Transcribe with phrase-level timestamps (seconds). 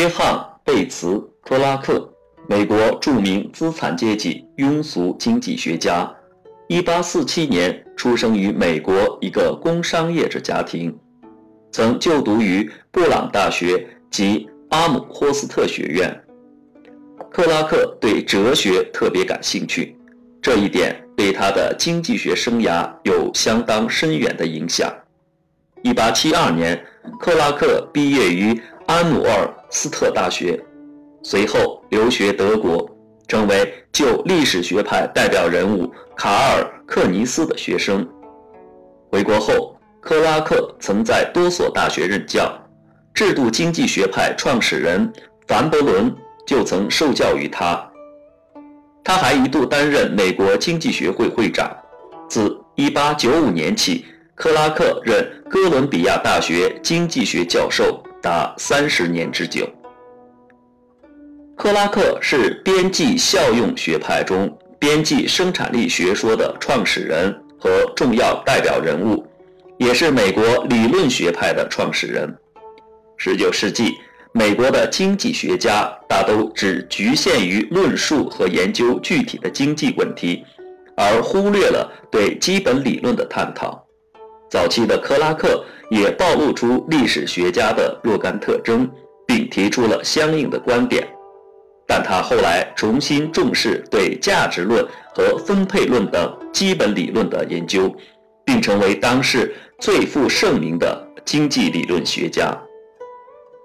[0.00, 1.08] 约翰·贝茨·
[1.42, 2.10] 克拉克，
[2.48, 6.10] 美国著名资产阶级庸俗经济学家
[6.70, 10.98] ，1847年出生于美国一个工商业者家庭，
[11.70, 16.18] 曾就读于布朗大学及阿姆霍斯特学院。
[17.30, 19.94] 克拉克对哲学特别感兴趣，
[20.40, 24.90] 这一点对他的经济学生涯有相当深远的影响。
[25.82, 26.84] 1872年，
[27.20, 30.60] 克拉克毕业于安努尔斯特大学，
[31.22, 32.88] 随后留学德国，
[33.28, 38.06] 成为旧历史学派代表人物卡尔克尼斯的学生。
[39.10, 42.52] 回国后，克拉克曾在多所大学任教，
[43.14, 45.10] 制度经济学派创始人
[45.46, 46.14] 凡伯伦
[46.46, 47.88] 就曾受教于他。
[49.04, 51.70] 他还一度担任美国经济学会会长。
[52.28, 54.04] 自1895年起。
[54.36, 59.68] 克拉克任哥伦比亚大学经济学教授达三十年之久。
[61.56, 69.26] 克拉克是边际效用学派中边际生产力学说的创始人和重要代表人物，
[69.78, 72.34] 也是美国理论学派的创始人。
[73.18, 73.92] 十九世纪，
[74.32, 80.42] 美国的经济学家大都只局限于论述和研究具体的经济问题，
[80.96, 83.86] 而忽略了对基本理论的探讨。
[84.50, 88.90] 早期的克拉克也暴露出历史学家的若干特征，
[89.24, 91.06] 并提出了相应的观点，
[91.86, 94.84] 但他后来重新重视对价值论
[95.14, 97.94] 和分配论等基本理论的研究，
[98.44, 102.52] 并成为当世最负盛名的经济理论学家。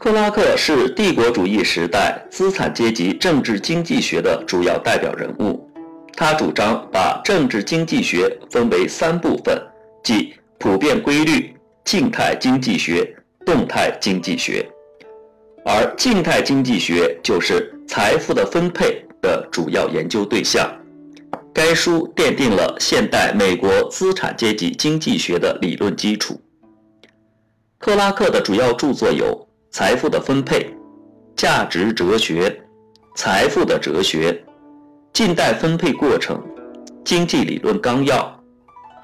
[0.00, 5.70] 克拉克是帝国主义时代资产阶级政治经济学的主要代表人物，
[6.16, 9.56] 他主张把政治经济学分为三部分，
[10.02, 10.34] 即。
[10.62, 11.52] 普遍规律、
[11.84, 14.64] 静态经济学、动态经济学，
[15.64, 20.72] 而静态经济学就是财富的分配的主要研究对象。
[21.52, 26.40] 该书奠定了现代美国资产阶级经济学的理论基础。
[27.80, 29.26] 克拉克的主要著作有
[29.72, 30.60] 《财富的分配》
[31.34, 32.48] 《价值哲学》
[33.16, 34.30] 《财富的哲学》
[35.12, 36.36] 《近代分配过程》
[37.04, 38.40] 《经济理论纲要》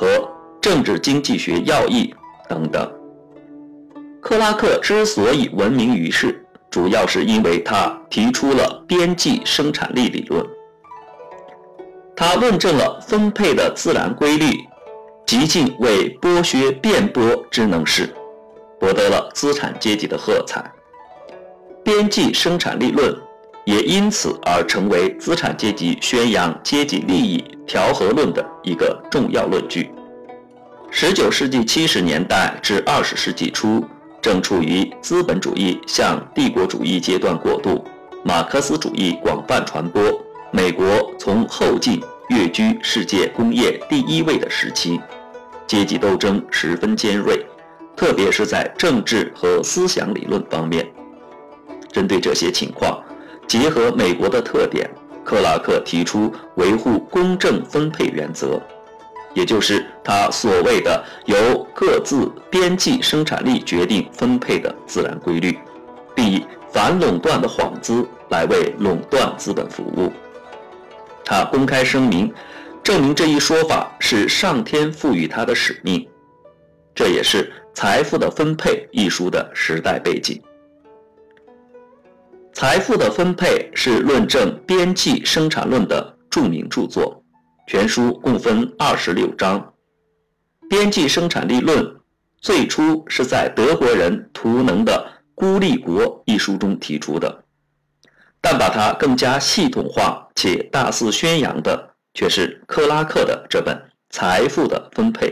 [0.00, 0.33] 和。
[0.64, 2.14] 政治经济学要义
[2.48, 2.90] 等等。
[4.22, 10.42] 克拉克之所以闻名于世，主要是因为他提出了边际生产力理论。
[12.16, 14.58] 他论证了分配的自然规律，
[15.26, 18.08] 极尽为剥削辩驳之能事，
[18.80, 20.64] 博得了资产阶级的喝彩。
[21.82, 23.14] 边际生产力论
[23.66, 29.90] 也因此而成为资产阶级宣扬阶级利益调和论的一个重要论据。
[30.96, 33.84] 十九世纪七十年代至二十世纪初，
[34.22, 37.84] 正处于资本主义向帝国主义阶段过渡，
[38.22, 40.00] 马克思主义广泛传播，
[40.52, 45.00] 美国从后进跃居世界工业第一位的时期，
[45.66, 47.44] 阶级斗争十分尖锐，
[47.96, 50.88] 特别是在政治和思想理论方面。
[51.90, 53.02] 针对这些情况，
[53.48, 54.88] 结合美国的特点，
[55.24, 58.62] 克拉克提出维护公正分配原则。
[59.34, 65.58] 也就是他所谓的由各自边际生产力决定分配的自然规律，
[66.14, 70.12] 并以反垄断的幌子来为垄断资本服务。
[71.24, 72.32] 他公开声明，
[72.82, 76.06] 证明这一说法是上天赋予他的使命。
[76.94, 80.40] 这也是《财富的分配》一书的时代背景。
[82.56, 87.23] 《财富的分配》是论证边际生产论的著名著作。
[87.66, 89.58] 全书共分二十六章，
[90.68, 91.82] 《边际生产力论》
[92.38, 97.44] 最初是在德国人图能的《孤立国》一书中提出的，
[98.42, 103.74] 但把它更加系统化且大肆宣扬的，却是克拉克的这本
[104.10, 105.30] 《财富的分配》。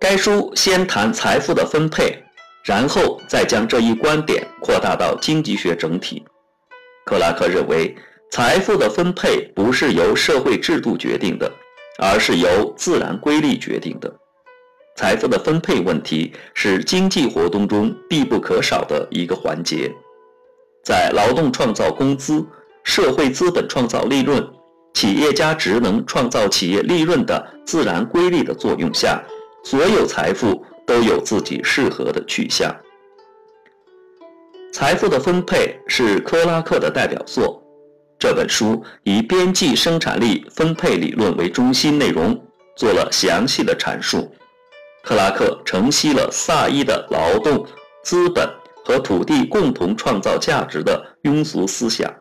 [0.00, 2.20] 该书先谈财富的分配，
[2.64, 6.24] 然后再将这一观点扩大到经济学整体。
[7.04, 7.96] 克拉克认为。
[8.30, 11.50] 财富的分配不是由社会制度决定的，
[11.98, 14.12] 而是由自然规律决定的。
[14.96, 19.90] 财富的分配问题是经济活动中必不可少的一个环节。
[20.82, 22.44] 在劳动创造工资、
[22.82, 24.46] 社会资本创造利润、
[24.94, 29.22] 企业家职能创造企业利润的自然规律的作用下，
[29.64, 32.74] 所有财富都有自己适合的去向。
[34.72, 37.62] 财富的分配是克拉克的代表作。
[38.18, 42.38] 这本书以边际生产力分配理论为中心内容，
[42.74, 44.32] 做了详细的阐述。
[45.02, 47.64] 克拉克承袭了萨伊的劳动、
[48.02, 48.48] 资本
[48.84, 52.12] 和土地共同创造价值的庸俗思想，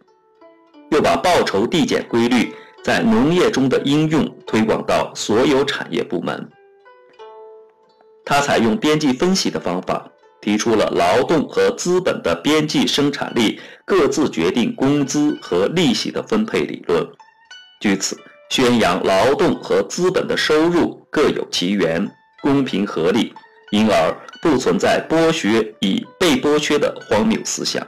[0.92, 2.54] 又把报酬递减规律
[2.84, 6.50] 在农业中的应用推广到所有产业部门。
[8.24, 10.12] 他采用边际分析的方法，
[10.46, 17.04] 提出了劳动和资本的边际生产力各自决定工资和利息的分配理论，
[17.82, 18.16] 据此
[18.52, 22.08] 宣扬劳动和资本的收入各有其源，
[22.44, 23.34] 公平合理。
[23.72, 27.86] 因而不存在剥削与被剥削的荒谬思想，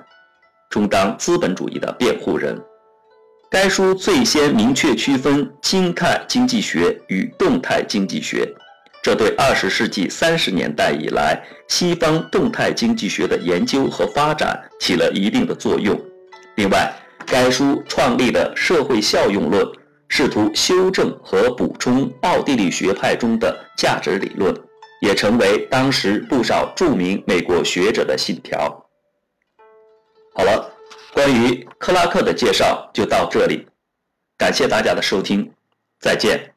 [0.71, 2.60] 充当资本主义的辩护人。
[3.51, 8.51] 该书最先明确区分静态经济学与动态经济学，
[9.07, 15.98] 这对二十世纪三十年代以来西方动态经济学的研究和发展起了一定的作用。
[16.57, 16.94] 另外，
[17.25, 19.65] 该书创立的社会效用论，
[20.09, 24.54] 试图修正和补充奥地利学派中的价值理论。
[25.00, 28.89] 也成为当时不少著名美国学者的信条。
[30.33, 30.69] 好了，
[31.13, 33.65] 关于克拉克的介绍就到这里，
[34.38, 35.50] 感谢大家的收听，
[35.98, 36.56] 再见。